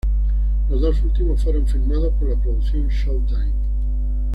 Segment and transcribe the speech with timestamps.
[0.67, 3.53] Los dos últimos fueron filmados por las producciones Showtime.